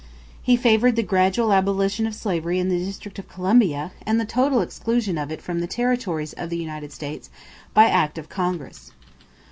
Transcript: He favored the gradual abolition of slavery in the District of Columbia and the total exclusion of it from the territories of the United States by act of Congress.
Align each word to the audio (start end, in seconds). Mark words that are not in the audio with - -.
He 0.41 0.57
favored 0.57 0.95
the 0.95 1.03
gradual 1.03 1.53
abolition 1.53 2.07
of 2.07 2.15
slavery 2.15 2.57
in 2.57 2.69
the 2.69 2.83
District 2.83 3.19
of 3.19 3.29
Columbia 3.29 3.91
and 4.03 4.19
the 4.19 4.25
total 4.25 4.61
exclusion 4.61 5.15
of 5.15 5.31
it 5.31 5.43
from 5.43 5.59
the 5.59 5.67
territories 5.67 6.33
of 6.33 6.49
the 6.49 6.57
United 6.57 6.91
States 6.91 7.29
by 7.75 7.85
act 7.85 8.17
of 8.17 8.27
Congress. 8.27 8.93